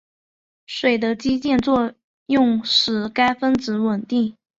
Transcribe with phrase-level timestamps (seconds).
[0.65, 1.93] 水的氢键作
[2.25, 4.35] 用使该分子稳定。